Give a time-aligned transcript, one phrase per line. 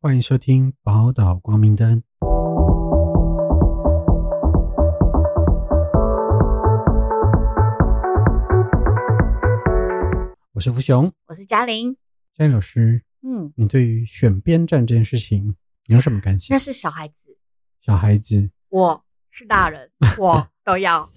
[0.00, 2.00] 欢迎收听《宝岛光明灯》。
[10.52, 11.96] 我是福雄，我是嘉玲。
[12.32, 15.56] 嘉玲老师，嗯，你对于选边站这件事情，
[15.86, 16.58] 你有什么感想那？
[16.60, 17.36] 是小孩子，
[17.80, 21.10] 小孩子，我是大人， 我都要。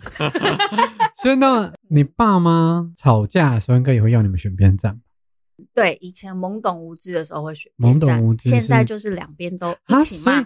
[1.21, 5.01] 所以呢，你爸妈吵架的时候，应该也会要你们选边站吧？
[5.73, 10.41] 对，以前懵懂无知的时候会选懵懂无知现在就是两边都啊一起骂。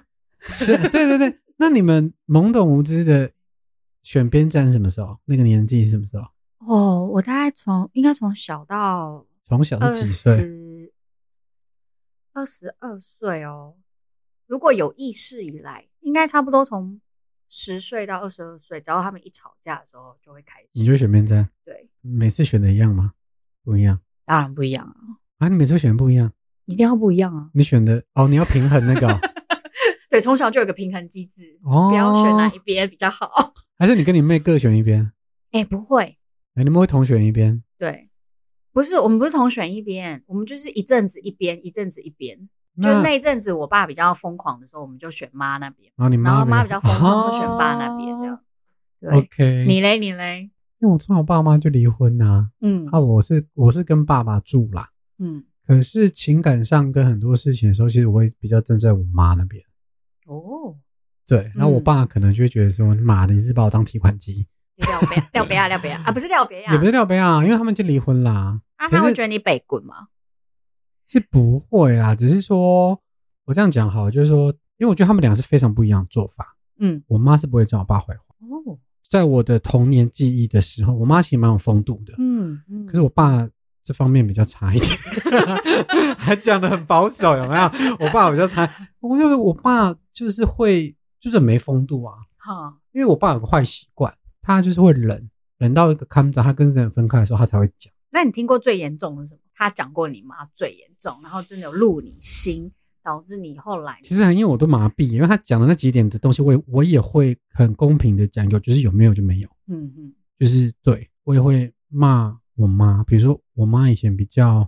[0.53, 1.39] 是，对对对。
[1.57, 3.31] 那你们懵懂无知的
[4.03, 5.19] 选边站是什么时候？
[5.25, 6.27] 那个年纪是什么时候？
[6.59, 10.93] 哦，我大概从应该从小到从小二是几岁？
[12.33, 13.75] 二十二岁哦。
[14.47, 17.01] 如果有意识以来，应该差不多从
[17.49, 20.69] 十岁到二十二岁，只要他们一吵架的时候就会开始。
[20.73, 21.49] 你就选边站？
[21.63, 23.13] 对，每次选的一样吗？
[23.63, 25.47] 不一样当然不一样啊，啊！
[25.49, 26.31] 你每次选的不一样，
[26.65, 27.49] 一定要不一样啊。
[27.53, 29.19] 你选的哦，你要平衡那个哦
[30.09, 33.53] 对，从小就有个平衡机制，哦，不要选哪一边比较好。
[33.77, 35.11] 还是你跟你妹各选一边？
[35.51, 36.17] 哎、不会，
[36.55, 37.61] 哎，你们会同选一边？
[37.77, 38.09] 对，
[38.71, 42.37] 不是我们不是同选一边，我们就是一阵子一边，一阵子一边。
[42.81, 48.17] 就那那一阵子，我爸比较疯狂的时候，我们就选妈那边；然后你妈然后妈比较疯狂的时候，选爸那边。
[48.19, 48.39] 这样，
[48.99, 50.51] 对，OK，你嘞，你嘞，
[50.85, 59.63] 因为我从小爸妈就离婚呐、嗯啊，我是我是跟爸爸住啦，嗯，可是情感上跟很多事情的时候，其实我会比较站在我妈那边。
[60.27, 60.75] 哦，
[61.27, 64.45] 对，然后我嗯爸可能就会觉得说：“妈的，你是把我当提款机。
[64.75, 68.61] 廖别廖别亚廖别亚啊，不是廖别”亚，也不是廖杯啊，因为他们就离婚啦。
[68.75, 70.09] 啊，他会觉得你北滚吗？
[71.07, 73.01] 是不会啦，只是说
[73.45, 76.55] 我这样讲好了，就是说，因为我觉得他们俩是非常不一样的做法。
[76.77, 78.77] 嗯，我妈是不会讲我爸坏话，哦，
[79.09, 83.47] 在我的童年记忆的时候，我妈其实蛮有风度的，嗯嗯，可是我爸
[83.83, 84.97] 这方面比较差一点，
[86.17, 87.63] 还讲的很保守，有没有？
[87.99, 97.93] 我爸比较差，我因为我爸就是会就是没风度啊，哈，因为我爸有个坏习惯，他就是会忍，忍到一个看不着，他跟人分开的时候，他才会讲。
[98.11, 99.41] 那你听过最严重的是什么？
[99.53, 102.71] 他讲过你妈最严重，然后真的有入你心，
[103.05, 114.67] 导致你后来其实因为我都麻痹，因为他讲的那几点的东西，我也我也会很公平的讲，有就是有，没有就没有，嗯嗯就是对我也会骂我妈，比如说我妈以前比较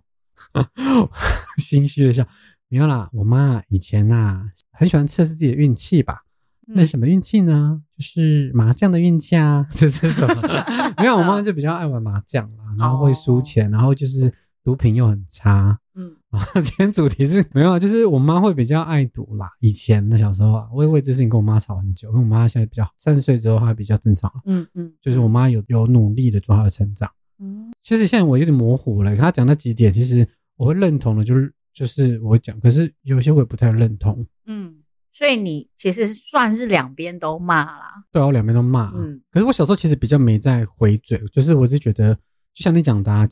[1.58, 2.26] 心虚的笑，
[2.70, 6.22] 没有啦，我妈以前呐、很喜欢测试自己的运气吧。
[6.70, 7.82] 那什么运气呢？
[7.98, 10.66] 就是麻将的运气啊， 这是什么？
[11.00, 14.34] 没有，我妈就比较爱玩麻将啦，然后会输钱，然后就是
[14.66, 15.80] 毒品又很差。
[15.96, 19.50] 嗯然 后今天主题是没有啊，就是我妈会比较爱赌啦。
[19.62, 27.10] 以前的小时候啊，我也为这事情跟我妈吵很久，因为我妈现在比较三十岁之后她比较正常了，嗯嗯，就是我妈有有努力的做她的成长。
[27.40, 30.28] 嗯其实现在我有点模糊了，她讲那几点，其实
[30.58, 34.26] 我会认同的，就是就是我会讲，可是有些我也不太认同。
[34.48, 34.76] 嗯，
[35.14, 38.04] 所以你其实算是两边都骂啦。
[38.12, 38.94] 对啊，我两边都骂、啊。
[38.96, 42.14] 嗯可是我小时候其实比较没在回嘴，就是我是觉得，
[42.54, 43.30] 就像你讲的、啊，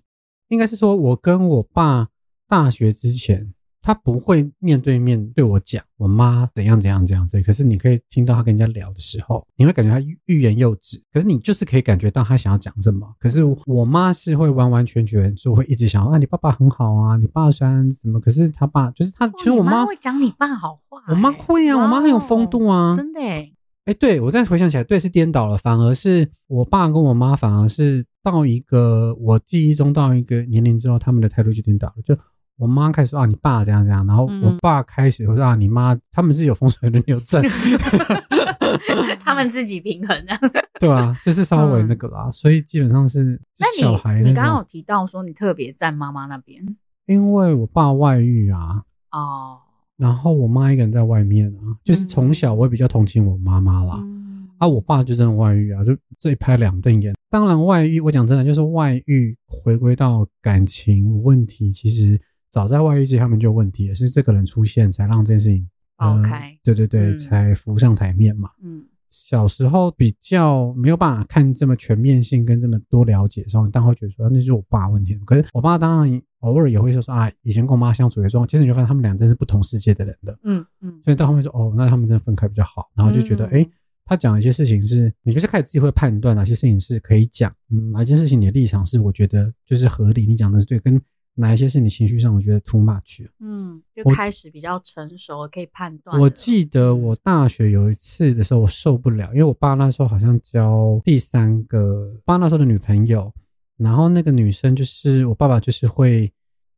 [0.48, 2.08] 应该是说我跟我爸
[2.48, 7.42] 大学之前，他不会面对面对我讲我妈怎样怎样怎样子。
[7.42, 13.08] 可是你可以听到他跟人家聊的时候，你会感觉他欲欲言又止，可是你就是可以感觉到他想要讲什么。
[13.20, 23.52] 可是我妈是会完完全全就会一直想啊，你爸爸很好啊，你爸虽然怎么，可是他爸就是他，其实我妈会讲你爸好话欸、我妈会啊，我妈很有风度啊，哇真的哎。
[23.86, 31.94] 哎，对我这样回想起来，对是颠倒了，反而是我爸跟我妈，反而是到一个我记忆中到一个年龄之后，他们的态度就颠倒了。
[32.04, 32.18] 就
[32.58, 37.44] 我妈开始说啊，你爸这样这样，然后嗯我爸开始说啊，你妈他们是有风水轮流转
[39.20, 40.38] 他们自己平衡的。
[40.80, 46.64] 对啊，就是稍微那个啦，所以基本上是嗯那就小孩那你你刚刚有，提到说你特别站妈妈那边
[47.06, 49.58] 因为我爸外遇啊，哦，
[49.98, 54.00] 然后我妈一个人在外面啊，就是从小我也比较同情我妈妈啦。
[54.02, 57.14] 嗯啊，我爸就真的外遇啊，就这一拍两瞪眼。
[57.30, 62.20] 当然，外遇，我讲真的，就是外遇回归到感情问题，其实
[62.50, 65.68] 早在外遇之前他们就有问题也，是这个人出现才让这件事情
[65.98, 66.30] 呃 OK
[66.64, 68.50] 对对对，嗯才浮上台面嘛。
[68.64, 75.16] 嗯小时候比较没有办法看这么全面性跟这么多了解的时候，你当然会觉得说那就是我爸问题。
[75.26, 80.38] 可是我爸当然偶尔也会说说啊，以前跟我妈相处也说，其实你就发现他们俩真是不同世界的人了。
[80.44, 83.72] 嗯嗯，所以到后面说哦，那他们真的分开比较好，然后就觉得哎、嗯诶
[84.08, 91.02] 他讲的一些事情是，你就是开始自己会判断哪些事情是可以讲，嗯，哪一件事情你的立场是我觉得就是合理，你讲的是对，跟
[91.36, 93.28] 哪一些是你情绪上我觉得 too much。
[93.40, 96.20] 嗯，就开始比较成熟，可以判断。
[96.20, 103.32] 我记得我大学有一次的时候，我受不了，因为我爸那时候好像交第三个，爸那时候的女朋友，
[103.78, 106.32] 然后那个女生就是我爸爸就是会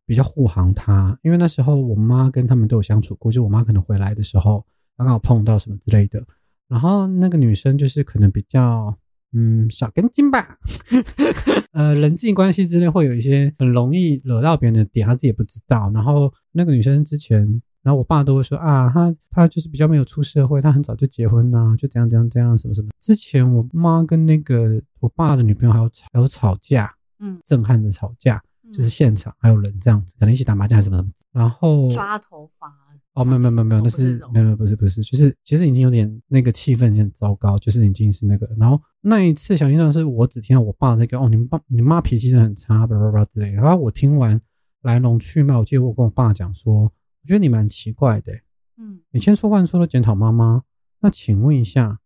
[0.06, 4.66] 比较护航她，因为那时候我妈跟他们都有相处过，就我妈可能回来的时候，
[4.98, 6.24] 刚好碰到什么之类的。
[6.68, 8.98] 然后那个女生就是可能比较
[9.40, 10.58] 嗯少跟筋吧，
[11.74, 15.92] 呃，人际关系之内会有一些很容易惹到别人的点，他自己也不知道。
[15.94, 17.40] 然后那个女生之前，
[17.84, 22.90] 然后我爸都会说啊，她她就是比较没有出社会，她很早就结婚呐、就怎样怎样怎样什么什么。
[23.00, 28.42] 之前我妈跟那个我爸的女朋友还有吵还有吵架，嗯，震撼的吵架，
[28.74, 31.10] 就是嗯现场还有人这样子，可能一起打麻将还是什么什么。
[31.32, 32.68] 然后抓头发
[33.14, 38.48] 哦，没有没有没有没有，哦那是没有没有不是不是，就是其实已经有点那个气氛有点糟糕，就是已经是那个。
[38.58, 43.54] 然后那一次小印象是我只听到我爸那个哦，你们爸你妈脾气真的很差，叭叭叭之类的。
[43.54, 44.40] 然后我听完
[44.84, 46.92] 来龙去脉，我记得我跟我爸讲说，我
[47.26, 48.32] 觉得你蛮奇怪的，
[48.78, 50.62] 嗯你千说万说的检讨妈妈，
[51.00, 52.00] 那请问一下，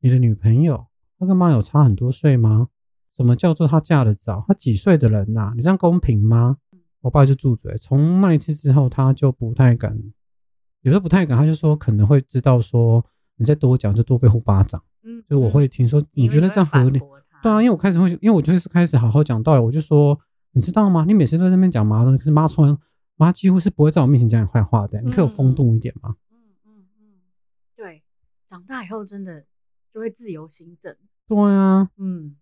[0.00, 0.86] 你的女朋友
[1.20, 2.68] 她跟妈有差很多岁吗？
[3.16, 4.44] 什么叫做她嫁得早？
[4.46, 6.56] 她几岁的人呐、你这样公平吗？
[7.00, 7.76] 我爸就住嘴。
[7.78, 10.00] 从那一次之后，他就不太敢，
[10.82, 13.04] 有时候不太敢，他就说可能会知道说
[13.36, 14.80] 你再多讲就多被呼巴掌。
[15.02, 17.00] 嗯，就我会听说，你觉得这样合理？
[17.42, 20.16] 对啊，因为我开始会，因为我就是开始好好讲道理，我就说，
[20.52, 21.04] 你知道吗？
[21.04, 22.78] 你每次都在那边讲妈的东西，可是妈从来
[23.16, 26.14] 妈几乎是不会在我面前讲你坏话的，你可以有风度一点吗？
[26.30, 27.04] 嗯嗯嗯，
[27.74, 28.04] 对，
[28.46, 29.44] 长大以后真的
[29.92, 30.94] 就会自由行政。
[31.26, 32.36] 对啊，嗯，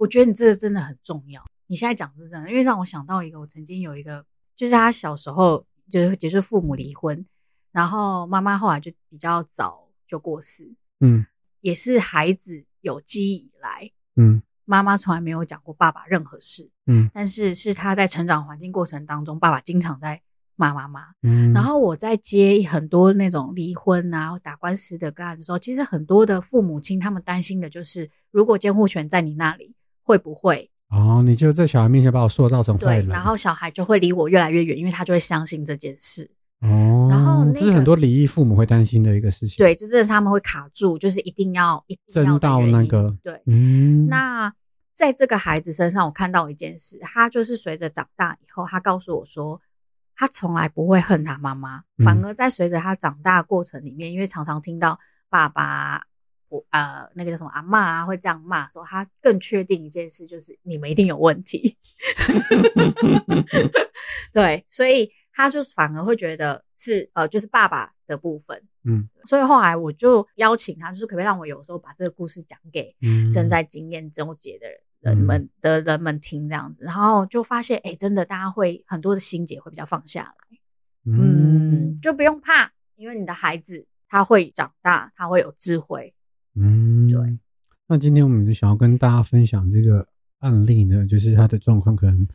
[0.00, 1.44] 我觉得你这个真的很重要。
[1.66, 4.24] 你现在讲是真的，因为让我想到一个，我曾经有一个，
[4.56, 7.26] 就是他小时候就是就是父母离婚，
[7.70, 11.26] 然后妈妈后来就比较早就过世，嗯
[11.60, 20.22] 也是孩子有记忆以来，嗯妈妈从来没有讲过爸爸任何事，嗯但是是他在成长环境过程当中，爸爸经常在
[20.56, 21.08] 骂妈妈。
[21.22, 32.96] 嗯，然后我在接很多那种离婚啊、打官司的个案的时候，其实很多的父母亲他们担心的就是，如果监护权在你那里，会不会哦，你就在小孩面前把我塑造成坏对？
[32.96, 36.28] 人，然后小孩就会离我越来越远，因为他就会相信这件事。
[36.62, 43.40] 哦，然后那这是很多离异父母会担心的一个事情，，对，这真的是他们会卡住，就是一定要一定要争到那个对。
[43.46, 44.52] 嗯，那
[44.92, 49.60] 在这个孩子身上，我看到一件事，他就是随着长大以后，他告诉我说，
[50.16, 54.98] 他从来不会恨他妈妈，嗯反而在随着他长大的过程里面，因为常常听到
[55.28, 56.02] 爸爸。
[56.50, 61.76] 我呃，那个叫什么阿嬷啊，会这样骂说，他更确定一件事，就是你们一定有问题。
[64.32, 68.62] 对，所以他就是反而会觉得是呃，就是爸爸的部分。
[68.84, 69.08] 嗯。
[69.24, 73.50] 所以后来我就邀请他，就是可不可以让我有时候把这个故事讲给嗯正。
[73.50, 74.68] 在经验纠结的
[75.00, 80.58] 人人们的人们听这样子，然后就发现，哎、真的大家会很多的心结会比较放下来，
[81.04, 86.14] 嗯，就不用怕，因为你的孩子他会长大，他会有智慧，
[86.54, 87.38] 嗯，对。
[87.86, 90.06] 那今天我们就想要跟大家分享这个
[90.38, 92.26] 案例呢，就是他的状况可能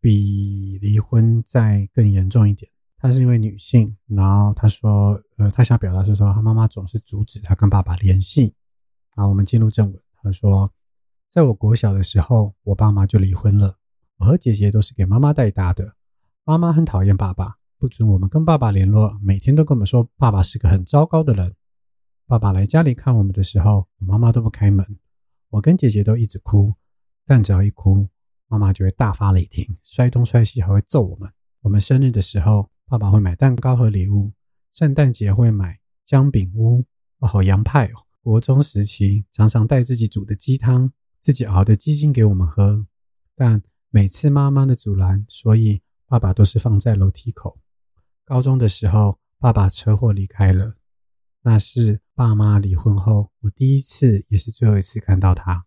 [0.00, 2.70] 比离婚再更严重一点。
[2.98, 8.54] 她是一位女性，然后她说，呃，她想表达是说，她妈妈总是阻止她跟爸爸联系。
[9.14, 10.02] 好，我们进入正文。
[10.22, 10.72] 她说，
[11.28, 13.76] 在我国小的时候，我爸妈就离婚了，
[14.16, 15.94] 我和姐姐都是给妈妈带大的。
[16.44, 21.54] 妈妈很讨厌爸爸，不准我们跟爸爸联络，每天都跟我们说爸爸是个很糟糕的人。
[22.28, 24.84] 爸爸来家里看我们的时候，我妈妈都不开门，
[25.48, 26.74] 我跟姐姐都一直哭，
[27.24, 28.08] 但只要一哭，
[28.48, 31.30] 妈妈就会大发雷霆，摔东摔西，还会揍我们。
[31.60, 34.32] 我们生日的时候，爸爸会买蛋糕和礼物，
[34.72, 36.84] 圣诞节会买姜饼屋，
[37.20, 38.02] 哦，好洋派哦。
[38.20, 42.84] 国中时期常常带自己煮的鸡汤、自己熬的鸡精给我们喝，
[43.36, 47.60] 但每次妈妈的阻拦，所以爸爸都是放在楼梯口。
[48.24, 50.74] 高中的时候，爸爸车祸离开了。
[51.46, 55.64] 那是爸妈离婚后，我第一次也是最后一次看到他，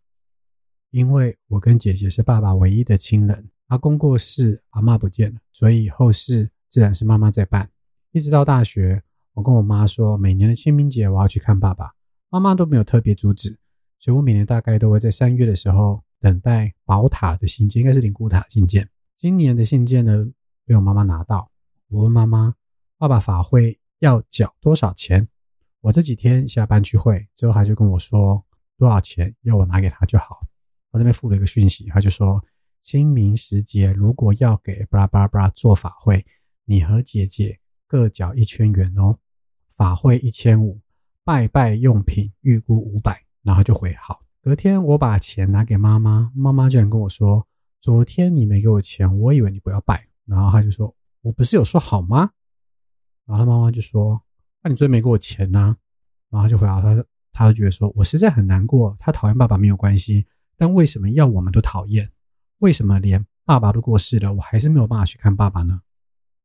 [0.89, 7.71] 因为我跟姐姐是爸爸唯一的亲人，阿公过世，阿妈不见了，所以后事自然是妈妈在办。
[8.11, 11.93] 一直到大学，我跟我妈说，每年的清明节我要去看爸爸，
[12.27, 13.57] 妈妈都没有特别阻止，
[13.99, 18.85] 所以我每年大概都会在三月的时候等待宝塔的信件，应该是灵骨塔信件。
[19.15, 20.29] 今年的信件呢，
[20.65, 21.49] 被我妈妈拿到，
[21.87, 22.53] 我问妈妈，
[22.97, 25.29] 爸爸法会要缴多少钱？
[25.81, 28.43] 我这几天下班聚会，最后他就跟我说
[28.77, 30.41] 多少钱要我拿给他就好。
[30.91, 32.43] 我这边附了一个讯息，他就说
[32.81, 36.25] 清明时节如果要给巴拉巴拉巴拉做法会，
[36.65, 39.17] 你和姐姐各缴一千元哦，
[39.77, 40.79] 法会一千五，
[41.23, 44.19] 拜拜用品预估五百，然后就回好。
[44.41, 47.47] 隔天我把钱拿给妈妈，妈妈居然跟我说，
[47.79, 50.07] 昨天你没给我钱，我以为你不要拜。
[50.25, 52.31] 然后他就说，我不是有说好吗？
[53.25, 54.21] 然后他妈妈就说，
[54.61, 55.77] 那、你昨天没给我钱呢、
[56.29, 58.95] 然后就回答他，他就觉得说，我实在很难过。
[58.99, 62.11] 他讨厌爸爸没有关系，但为什么要我们都讨厌？
[62.57, 65.81] 为什么连爸爸都过世了，我还是没有办法去看爸爸呢？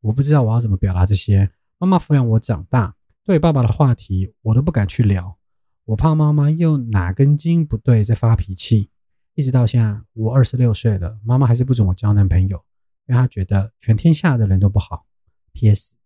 [0.01, 1.51] 我不知道我要怎么表达这些。
[1.79, 2.95] 妈妈抚养我长大，
[3.25, 5.37] 对爸爸的话题我都不敢去聊，
[5.87, 8.91] 我怕妈妈又哪根筋不对在发脾气。
[9.35, 12.65] 一直到现在，我二十六岁了，妈妈还是不准我交男朋友，
[13.07, 15.05] 因为她觉得全天下的人都不好。
[15.53, 15.97] P.S.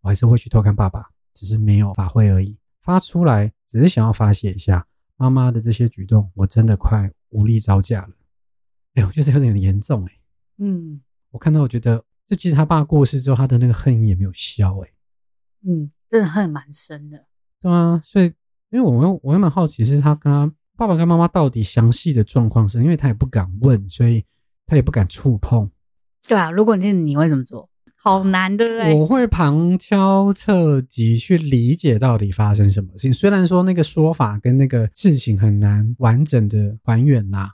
[0.00, 2.58] 我还是会去偷看爸爸，只是没有发挥而已。
[2.80, 8.10] 发出来只是想要发泄一下妈妈的这些举动，我真的快无力招架了。
[8.94, 10.12] 哎，我觉得有点严重哎。
[10.58, 14.90] 嗯，我看到我觉得，就其实他爸过世之后，他的那个恨意也没有消哎。
[15.66, 17.26] 嗯，真的恨蛮深的。
[17.60, 18.26] 对啊，所以
[18.70, 24.24] 因为我们我也蛮好奇，是他跟他爸爸跟妈妈到底详细的状况是，因为他也不敢问，所以
[24.66, 25.70] 他也不敢触碰。
[26.26, 27.68] 对啊，如果你是你会怎么做？
[28.08, 28.94] 好难，对不对？
[28.94, 33.12] 我会旁敲侧击去理解到底发生什么事情。
[33.12, 37.50] 虽然说那个说法跟那个事情很难完整的还原呐，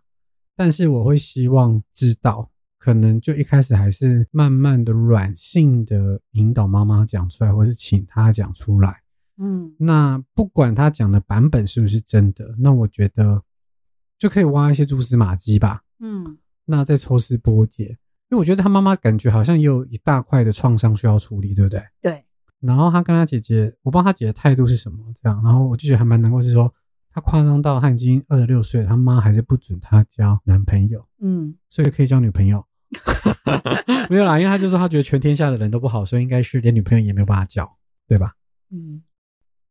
[0.54, 9.00] 但是我会希望知道，可能就一开始还是慢慢的软性的引导妈妈讲出来，或是请她讲出来。
[9.38, 13.42] 嗯，那不管她讲的版本是不是真的，那我觉得
[14.16, 15.82] 就可以挖一些蛛丝马迹吧。
[15.99, 17.99] 嗯，那再抽丝剥茧。
[18.34, 21.80] 因为我觉得他妈妈感觉好像也有一大块的创伤需要处理，对不对？
[22.02, 22.24] 对。
[22.58, 25.40] 然后他跟他姐姐，我不知道他姐姐态度是什么，这样。
[25.44, 26.74] 然后我就觉得还蛮难过，是说
[27.12, 31.06] 他夸张到他已经二十六岁，他妈还是不准他交男朋友。
[31.20, 31.54] 嗯。
[31.68, 32.66] 所以可以交女朋友。
[34.10, 37.76] 没有啦，因为他就说他觉得全天下的人都不好，所以应该是连女朋友也没有办法交，
[38.08, 38.32] 对吧？
[38.72, 39.04] 嗯。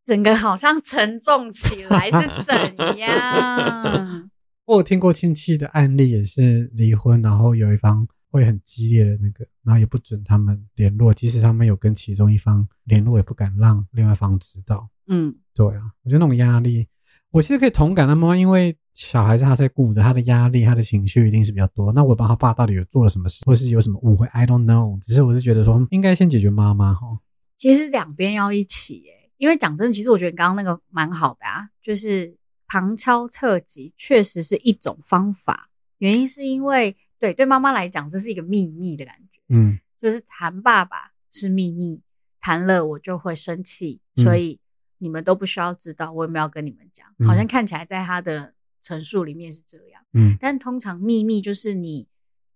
[0.05, 4.29] 整个好像沉重起来是怎样？
[4.63, 8.07] 我有听过亲戚的案例，也是离婚，然后有一方。
[8.33, 14.89] 会很激烈的那个，然后也不准他们联络，即使他们有跟其中一方联络，也不敢让另外一方知道。
[15.05, 16.87] 嗯，对啊，我觉得那种压力，
[17.29, 21.93] 我其实可以同感他妈妈，因为小孩子他在顾的，他的压力、他的情绪一定是比较多。
[21.93, 24.99] 那我帮他爸到底有做了什么事，或是有什么误会？I don't know。
[24.99, 27.19] 只是我是觉得说，应该先解决妈妈哈。
[27.59, 32.35] 其实两边要一起耶，因为讲真的，其实我觉得你刚刚那个蛮好的啊，就是
[32.67, 35.69] 旁敲侧击，确实是一种方法。
[35.99, 36.97] 原因是因为。
[37.23, 39.39] 对，对妈妈来讲，这是一个秘密的感觉。
[39.47, 42.01] 嗯，就是谈爸爸是秘密，
[42.41, 44.59] 谈了我就会生气，所以
[44.97, 47.07] 你们都不需要知道，我也没有跟你们讲。
[47.25, 50.03] 好像看起来在他的陈述里面是这样。
[50.11, 52.09] 嗯，但通常秘密就是你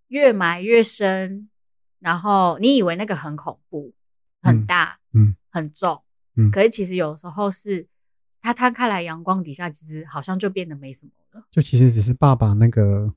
[0.09, 1.47] 越埋越深，
[1.99, 3.93] 然后你以为那个很恐怖、
[4.41, 6.03] 很大、嗯，很重，
[6.35, 7.87] 嗯，可是其实有时候是
[8.41, 11.45] 它摊开来阳光底下，其实好像就变得没什么了。
[11.49, 13.13] 就其实只是爸爸那个。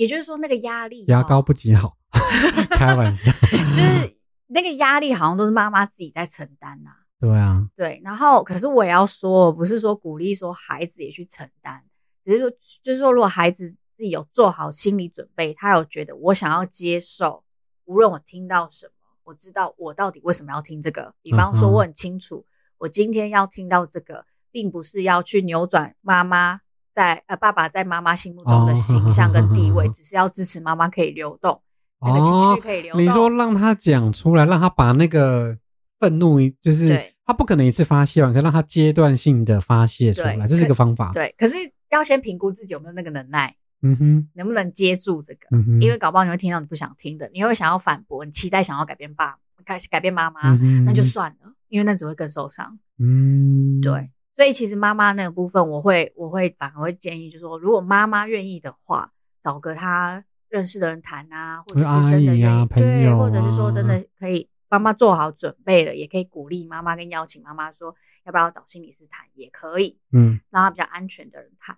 [0.00, 1.94] 也就是说，那个压力牙膏不挤好，
[2.72, 3.30] 开玩笑，
[3.74, 4.16] 就是
[4.46, 6.90] 那个压力好像都是妈妈自己在承担呐。
[7.20, 8.00] 对啊，对。
[8.02, 11.82] 然后，可是我也要说，不是说鼓励说孩子也去承担，
[12.24, 12.50] 只是说，
[12.82, 17.44] 就是说，如果孩子自己有做好心理准备，他有觉得我想要接受，
[17.84, 18.92] 无论我听到什么，
[19.24, 21.12] 我知道我到底为什么要听这个。
[21.20, 22.46] 比方说，我很清楚，
[22.78, 26.62] 我今天要听到这个，并不是要去扭转妈妈。
[27.00, 31.58] 在呃，爸爸在妈妈心目中的形象跟地位， 只是要支持妈妈可以流动，
[32.02, 33.02] 那个情绪可以流动。
[33.02, 35.56] 你说让他讲出来，让他把那个
[35.98, 41.10] 愤怒，就是他不可能一次发泄完，可让他阶段性的发泄出来，这是一个方法。
[41.14, 41.54] 对，可是
[41.88, 45.56] 要先评估自己有没有那个能耐，嗯哼，能不能接住这个？
[45.80, 50.54] 因为搞不好你会听到你不想听的，你会想要反驳，你期待想要改变爸，开始改变妈妈，
[50.84, 52.78] 那就算了，因为那只会更受伤。
[52.98, 54.10] 嗯，对。
[54.36, 67.94] 所以其实妈妈那个部分，我会我会反而会建议，就是说，如果妈妈愿意的话，找个她认识的人谈啊，或者是真的愿意，对，或者是说真的可以，妈妈做好准备了，也可以鼓励妈妈跟邀请妈妈说，
[68.24, 71.76] 要不要找心理师谈，也可以，嗯，让他比较安全的人谈，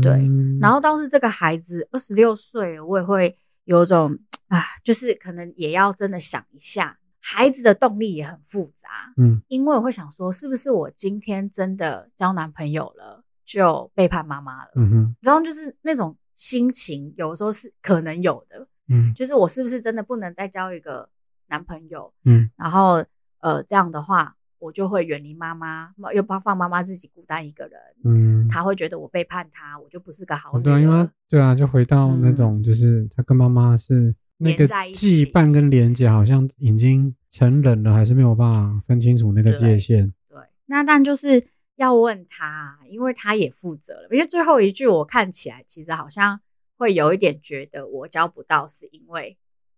[0.00, 0.12] 对。
[0.60, 4.18] 然后倒是这个孩子二十六岁，我也会有种
[4.48, 6.96] 啊，就是可能也要真的想一下。
[7.22, 14.70] 孩子的动力也很复杂，嗯，因为我会想说，是不是我今天真的交男朋友了，就背叛妈妈了？
[14.74, 21.06] 嗯哼，然后就是那种心情，有时候是可能有的，嗯，就是我是不是真的不能再交一个
[21.48, 22.10] 男朋友？
[22.24, 23.04] 嗯，然后
[23.40, 30.62] 呃，这样的话，我就会远离妈妈，又怕放妈妈自己孤单一个人，嗯，他会觉得我背叛他，我就不是个好女儿。
[30.62, 34.14] 对，因为对啊，就回到那种，就是他跟妈妈是。
[34.42, 40.12] 那个羁绊跟连接好像已经成人了，还是没有办法分清楚那个界限。
[40.28, 44.08] 对，那但就是要问他，因为他也负责了。
[44.10, 46.40] 因为最后一句我看起来其实好像
[46.78, 49.36] 会有一点觉得我交不到，是因为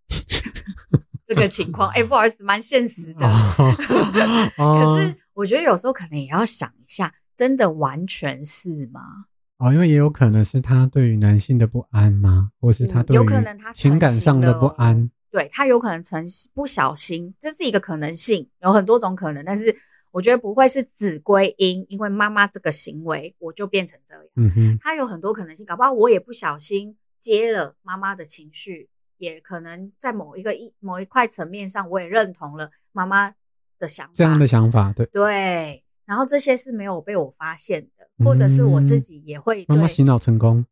[1.27, 1.91] 这个情况。
[1.95, 3.27] 哎，不好意思，蛮现实的。
[4.57, 9.27] 可是我觉得有时候可能也要想一下，真的完全是吗？
[9.63, 12.51] 哦，因为也有可能是他对于男性的不安吗？
[12.59, 15.09] 或是他对有可能他于情感上的不安？
[15.31, 19.73] 对他有可能成不小心，这是一个可能性，有很多种可能，但是
[20.11, 24.25] 我觉得不会是子归因，因为妈妈这个行为我就变成这样。
[24.35, 28.89] 嗯哼，他有很多可能性，搞不好我也不小心接了妈妈的情绪，
[29.19, 33.33] 也可能在某一个一某一块层面上，我也认同了妈妈
[33.79, 35.85] 的想法，这样的想法，对对。
[36.05, 40.65] 然后这些是没有被我发现的，或者是我自己也会妈妈洗脑成功。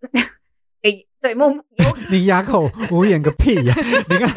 [0.82, 3.74] 哎，对，梦有 你哑口无言个屁呀！
[4.08, 4.28] 你看，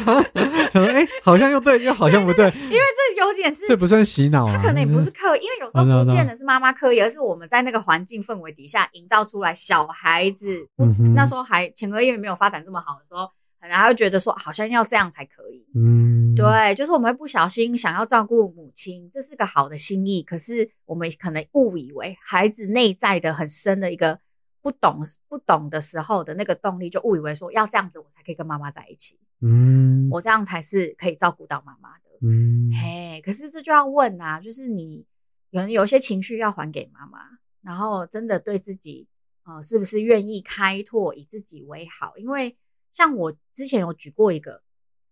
[0.71, 4.55] 想说哎，好像又对，又好像不对，因为这有点是这不算洗脑啊。
[4.55, 9.53] 他可能也不是刻意，因为有时候不见得是妈妈刻意，而是我们在那个环境氛围底下营造出来。
[9.53, 10.67] 小孩子
[11.13, 15.63] 那时候还前额叶没有发展这么好的时候，然后觉得说好像要这样才可以。
[15.75, 24.19] 嗯，对，就是我们会不小心想要照顾母亲，这是个好的心意，可是我们可能误以为孩子内在的很深的一个
[24.62, 35.05] 不懂不懂的时候的那个动力，就误以为说要这样子我才可以跟妈妈在一起，嗯，我这样才是可以照顾到妈妈的，嗯，嘿，可是这就要问啊，就是你
[35.51, 37.19] 有有些情绪要还给妈妈，
[37.62, 39.08] 然后真的对自己，
[39.43, 42.17] 呃，是不是愿意开拓以自己为好？
[42.17, 42.55] 因为
[42.91, 44.62] 像我之前有举过一个。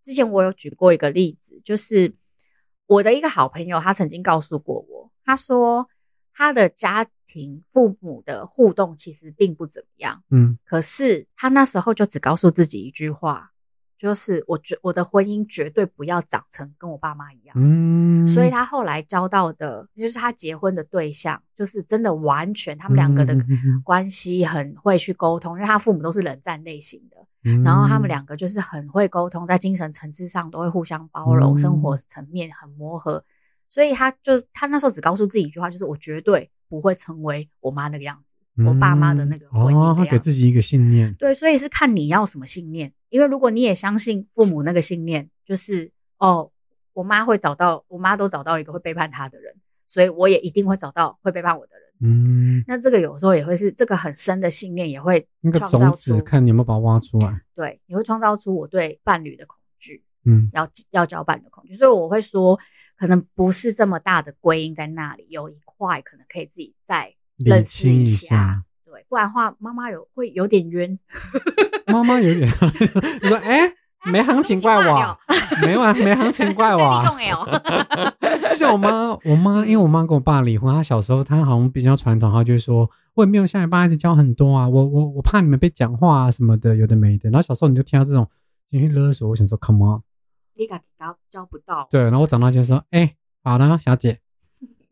[0.08, 2.16] 之前我有举过一个例子，就是
[2.86, 5.90] 我的一个好朋友，他曾经告诉过我，他说
[6.34, 13.52] 他的家庭父母的互动其实并不怎么样，嗯，可是他那时候就只告诉自己一句话。
[13.98, 23.36] 就是我觉我的婚姻绝对不要长成跟我爸妈一样，嗯，所以他后来交到的，就是他结婚的对象，就是真的完全他们两个的
[23.84, 33.24] 关系很会去沟通，因为他父母都是冷战类型的，然后他们两个就是很会沟通，在精神层次上都会互相包容，生活层面很磨合，
[33.68, 38.24] 所以他就他那时候只告诉自己一句话，就是我绝对不会成为我妈那个样子。
[38.66, 41.14] 我爸妈的那个婚姻，他给自己一个信念。
[41.14, 42.92] 对，所以是看你要什么信念。
[43.10, 46.52] 因为如果你也相信父母那个信念，就是哦，
[46.94, 49.56] 我妈会找到，我妈都找到一个会背叛她的人，
[49.88, 51.88] 所以我也一定会找到会背叛我的人。
[52.00, 57.42] 嗯，那这个有时候也会是这个很深的信念，也会那个种子，看你有没有把它挖出来。
[57.56, 61.74] 对，你会创造出我对伴侣的恐惧，嗯，要要交伴的恐惧。
[61.74, 62.60] 所以我会说，
[62.98, 68.64] 可能不是这么大的归因在那里，有一块可能可以自己再认识一下。
[68.90, 70.98] 对，不然的话，妈妈有会有点冤。
[71.88, 72.48] 妈妈有点，
[73.22, 73.70] 你说哎，
[74.06, 75.18] 没行情怪我，
[75.62, 77.04] 没完没行情怪我。
[78.50, 87.30] 就像我妈，我妈因为我妈跟我爸离婚，她小时候她好像比较传统，她就说我也没有像你爸一直教很多啊，我我我怕你们被讲话啊什么的，有的没的。
[87.30, 88.26] 然后小时候你就听到这种
[88.72, 90.02] 情绪勒索，我想说 come on，
[90.56, 91.90] 你敢教教不到？
[91.92, 94.20] 对，然后我长大就说，哎，好了，小姐。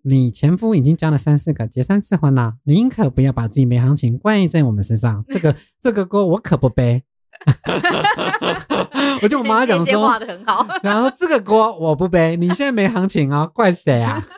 [0.07, 5.25] 你前夫已经交了三四个，结三次婚了，您可不要把自己没行情怪在我们身上。
[5.29, 7.03] 这个 这个锅我可不背。
[9.23, 10.65] 我就我妈讲说，画的很好。
[10.83, 14.23] 然后这个锅我不背，你现在没行情啊，怪谁啊？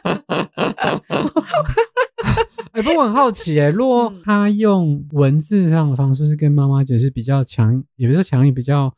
[2.72, 8.94] 哎，不过我很好奇，哎，如果他用文字上的方式是跟妈妈解释比较强，也不是强硬，比较。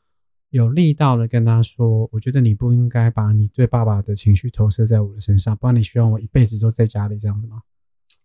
[0.49, 7.62] 有力道的跟他说：“我觉得你不应该把你对爸爸的情绪投射在我的身上，不然你希望我一辈子都在家里这样子吗？”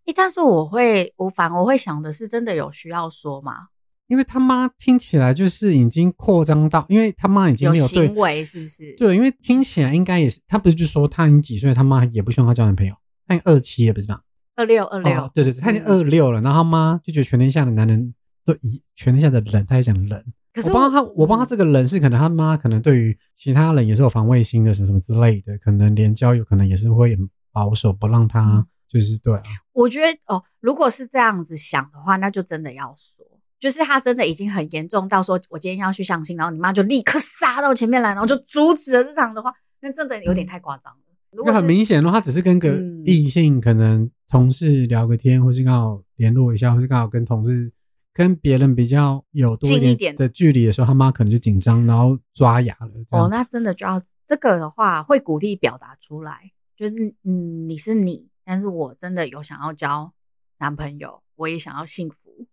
[0.07, 3.69] 哎，但是我会，我反而会想的是，真的有需要说吗？
[4.07, 8.95] 因为他妈听起来就是已经扩张到，因为他妈已经没有行为，是不是？
[8.99, 12.95] 对，因为听起来应该也是，他不是就说他已经几岁，他妈也不希望他交男朋友，
[13.27, 14.21] 他二七也不是吧？
[14.57, 20.25] 二六二六，对对对，他已经二六了，然后他妈就觉得全天下的男人都一全天下的人，他也讲人。
[20.63, 27.19] 我帮他，我帮他这个人是可能他妈可能对于其他人也是有防卫心的，什么什么之类的，可能连交友可能也是会
[27.51, 29.43] 保守，不让他就是对啊。
[29.73, 33.27] 我觉得哦，如果是这样子想的话，那就真的要说，
[33.59, 40.99] 就是他真的已经很严重到说，我今天要去相亲，然后你妈就立刻杀到前面来，然后就阻止了这场的话，那真的有点太夸张了。
[41.33, 47.73] 如果很明显的话，他只是跟个异性可能同事聊个天，或是刚好联络一下，或是刚好跟同事。
[48.15, 52.89] 跟别人比较有多一点的距离的时候，他妈可能就紧张，然后抓牙了。
[53.11, 60.13] 哦，那真的就要这个的话，会鼓励表达出来，就是嗯，你是你，但是我真的有想要交
[60.59, 62.47] 男朋友，我也想要幸福，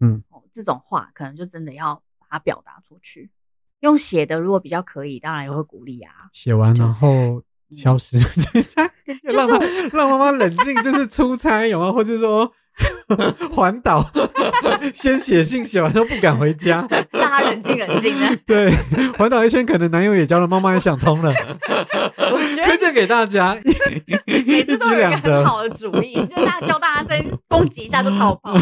[0.00, 3.30] 嗯，哦，这种话可能就真的要把它表达出去。
[3.80, 6.12] 用写的如果比较可以，当然也会鼓励啊。
[6.32, 7.40] 写完然后
[7.76, 8.18] 消失，
[9.22, 9.48] 让
[9.92, 11.92] 让妈妈冷静，就是出差有吗？
[11.92, 12.52] 或者说。
[13.52, 14.04] 环岛，
[14.92, 18.36] 先写信写完都不敢回家，让他他冷静冷静的。
[18.46, 18.70] 对，
[19.18, 21.32] 环岛一圈，可能男友也交了，妈妈也想通了。
[22.18, 23.56] 我觉得推荐给大家，
[24.26, 28.54] 每次都有一个很好的主意，就大家教大家再攻击一下就逃跑。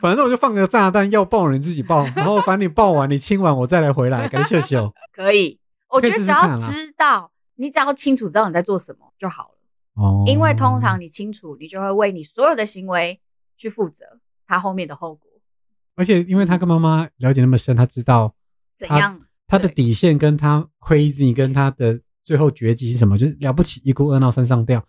[0.00, 4.92] 反正我就放个炸弹，要爆你自己爆，然后把你爆完，你亲完我再来回来，感谢秀秀。
[5.14, 5.58] 可以，
[5.88, 9.57] 我觉得只要知道，你只要清楚知道你在做什么就好了。
[9.98, 13.20] 哦，因为通常你清楚，你就会为你所有的行为
[13.56, 14.04] 去负责
[14.46, 15.28] 他后面的后果。
[15.96, 18.32] 而且，因为他跟妈妈了解那么深，他知道
[18.76, 24.86] 怎样他的底线，跟他 crazy，跟他的最后绝技是什么，就是了不起，一哭二闹三上吊。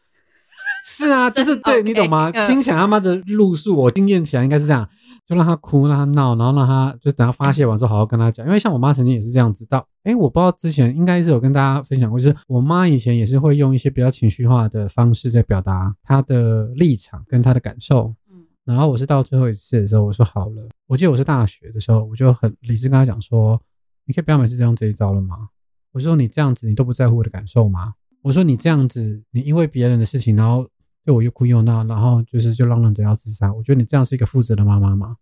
[0.84, 2.32] 是啊，就是对 你懂吗？
[2.48, 4.88] 听起来他妈的路数，我经验起来应该是这样。
[5.26, 8.44] 就让他哭，让他闹，然后让他就等他发泄完之后，好好跟他讲。
[8.48, 18.12] 因为像我妈曾经也是这样子，到哎，我不知道之前应该是有跟大家分享过，就是我妈以前也是会用一些比较情绪化的方式在表达她的立场跟她的感受。
[18.32, 23.62] 嗯，然后我是到最后一次的时候，我说好了，我记得我是大学的时候，我就很理智跟他讲说，
[24.06, 25.50] 你可以不要每次这样这一招了吗？
[25.92, 27.94] 我说你这样子，你都不在乎我的感受吗？
[28.22, 30.68] 我说你这样子，你因为别人的事情，然后。
[31.06, 33.52] 对我又哭又闹，然后就是就嚷嚷着要自杀。
[33.52, 35.16] 我觉得你这样是一个负责的妈妈吗？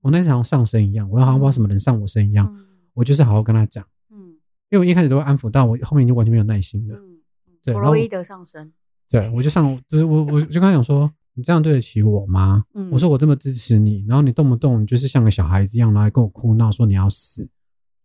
[0.00, 2.54] 我那时好像上身一样，我好像不知道什么人上我身一样。
[2.92, 4.36] 我就是好好跟他讲，嗯，
[4.68, 6.96] 因为我一开始都会安抚，到我后面就完全没有耐心了。
[6.96, 8.72] 嗯，弗洛伊德上身。
[9.10, 12.62] 对，我就上，就是我我就跟他讲说，你这样对得起我吗？
[12.92, 17.48] 我说我这么支持你，然后你动不动就是像个小孩子一样来跟我哭闹，说你要死。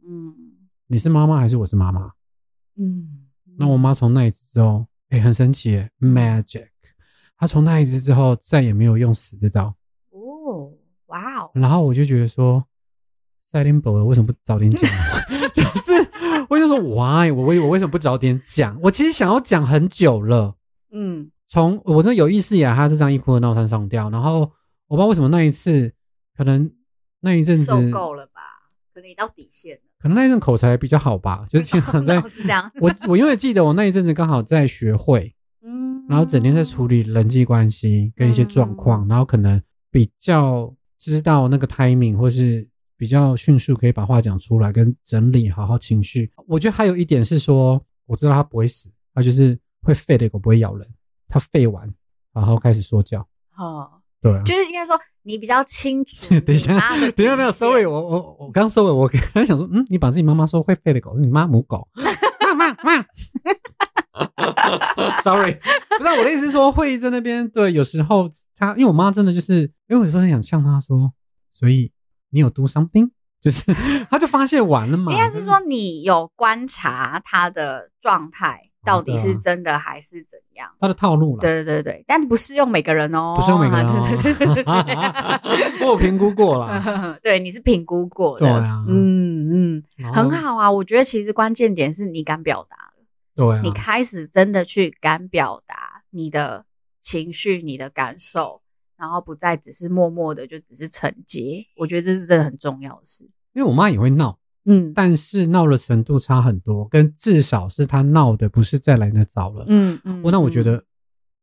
[0.04, 0.34] 嗯，
[0.88, 2.12] 你是妈妈还是我是妈妈？
[2.78, 3.28] 嗯，
[3.60, 6.69] 那我妈从那一次之后，哎，很神奇，magic。
[7.38, 9.76] 她从那一次之后再也没有用死这招
[10.12, 10.72] 哦，
[11.08, 11.52] 哇哦！
[11.54, 12.63] 然后我就觉得说，
[13.52, 14.82] 赛琳博为什么不早点讲？
[15.54, 15.91] 就是
[16.50, 17.30] 我就说，why？
[17.32, 18.80] 我为我为什么不早点讲？
[18.82, 20.56] 我其实想要讲很久了。
[20.91, 24.10] 嗯，从我真的有意识以来，他就这样一哭二闹三上吊。
[24.10, 24.39] 然后
[24.88, 25.93] 我不知道为什么那一次，
[26.34, 26.72] 可能
[27.19, 28.41] 那一阵子受够了吧？
[28.93, 29.82] 可能你到底线了。
[30.01, 31.45] 可能那一阵口才比较好吧？
[31.49, 32.71] 就是经常在 是这样。
[32.81, 35.33] 我我因为记得我那一阵子刚好在学会。
[36.07, 46.31] 然后整天在处理人际关系跟一些状况，然后可能比较知道那个 timing，或是比较迅速可以把话讲出来，跟整理好好情绪。
[46.47, 50.88] 我觉得还有一点是说，我知道它不会死，它就是会吠的狗不会咬人，
[51.27, 51.88] 它吠完
[52.33, 53.19] 然后开始说教。
[53.55, 53.88] 哦，
[54.21, 56.39] 对，就是应该说你比较清楚。
[56.41, 56.77] 等一下，
[57.15, 61.88] 等一下没有收尾，我我我刚收尾，我刚想说，嗯，你把自己妈妈说会废的狗，你妈母狗。
[65.23, 65.58] Sorry，
[65.97, 71.13] 不是我的意思是说，会议在那边对，有时候他，因为我妈真的就是，因为我有时候很想呛他说，
[71.49, 71.91] 所以
[72.32, 73.63] 你有 do something，就是
[74.10, 75.13] 他就发泄完了嘛。
[75.13, 81.41] 应该是说你有观察他的状态到底是真的还是怎样，他的套路了。
[81.41, 83.93] 对对对对，但不适用每个人哦，不适用每个人哦。
[85.87, 90.71] 我评估过了， 对，你是评估过的，对啊，嗯嗯，很好啊。
[90.71, 92.77] 我觉得其实关键点是你敢表达。
[93.35, 96.65] 对，你开始真的去敢表达你的
[96.99, 98.61] 情绪、你的感受，
[98.97, 103.23] 然后不再只是默默的就只是承接，我觉得这是真的很重要的事。
[103.53, 104.37] 因为我妈也会闹，
[104.69, 110.21] 嗯，但是闹的程度差很多，跟至少是他闹的不是再来那早了，嗯嗯。
[110.23, 110.84] 我那我觉得，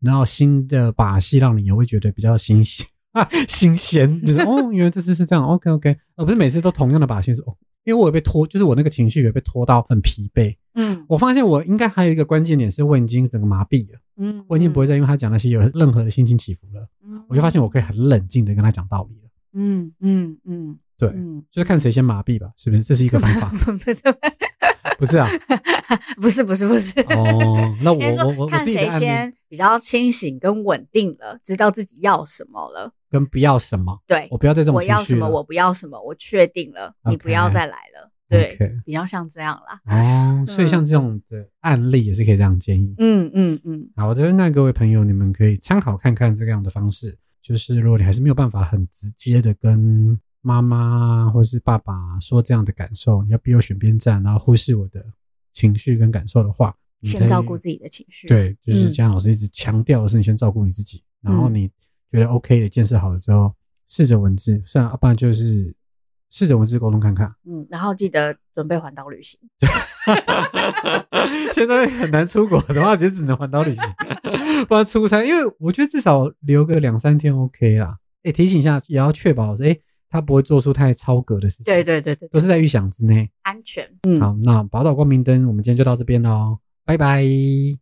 [0.00, 7.56] 然后新的把戏让你也会觉得比较新鲜啊， 新鲜，就是哦， 原来这次是这样，OK OK，而不是每次都同样的把戏说哦。
[7.84, 10.56] 因为我也被拖，就是我那个情绪也被拖到很疲惫。
[10.74, 13.98] 嗯，我发现我应该还有一个关键点是，我已经整个麻痹了。
[14.16, 16.88] 嗯，我已经不会再因为他讲那些有任何的心情起伏了。
[17.04, 19.25] 嗯，我就发现我可以很冷静的跟他讲道理了。
[19.56, 21.08] 嗯嗯嗯，对，
[21.50, 22.82] 就是看谁先麻痹吧，是不是？
[22.82, 23.50] 这是一个方法。
[24.98, 25.28] 不是啊，
[26.16, 26.98] 不是不是不是。
[27.00, 32.90] 哦，那我我我看谁先比较清醒跟稳定了，知道自己要什么了。
[33.10, 33.98] 跟不要什么？
[34.06, 35.28] 对，我不要再这种我要什么？
[35.28, 36.00] 我不要什么？
[36.00, 38.10] 我确定了，你不要再来了。
[38.28, 39.80] 对，比较像这样啦。
[39.84, 42.94] 哦，所以像这种的案例也是可以这样建议。
[42.98, 43.90] 嗯嗯嗯。
[43.96, 47.18] 好，我觉得那各位朋友，你们可以参考看看这个样的方式。
[47.46, 55.04] 就是如果你还是没有办法很直接的跟妈妈或是爸爸说这样的感受，你要逼我选边站，然后忽视我的
[55.52, 58.26] 情绪跟感受的话，先照顾自己的情绪。
[58.26, 61.70] 对，就是姜老师一直强调的是，你先照顾你自己，然后你。
[62.08, 63.52] 觉得 OK 的建设好了之后，
[63.88, 64.62] 试着文字，
[65.00, 65.74] 不然就是
[66.30, 67.34] 试着文字沟通看看。
[67.44, 69.40] 嗯，然后记得准备环岛旅行。
[71.52, 73.82] 现在很难出国的话，就只能环岛旅行，
[74.68, 75.22] 不要出差。
[75.24, 77.96] 因为我觉得至少留个两三天 OK 啦。
[78.22, 79.76] 哎，提醒一下，也要确保哎，
[80.08, 81.64] 他不会做出太超格的事情。
[81.66, 83.88] 对对对对，都是在预想之内，安全。
[84.02, 87.22] 嗯，好，那宝岛光明灯，我们今天就到这边喽，拜拜，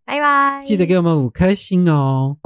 [0.04, 2.36] 拜拜，记得给我们五颗星哦。